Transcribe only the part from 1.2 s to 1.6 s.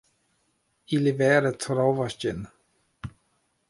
vere